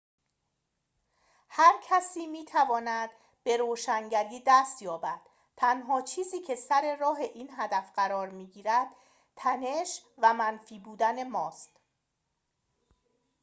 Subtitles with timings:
[1.49, 3.09] هر کسی می‌تواند
[3.43, 5.21] به روشنگری دست یابد
[5.57, 8.87] تنها چیزی که سر راه این هدف قرار می‌گیرد
[9.35, 11.79] تنش و منفی بودن ماست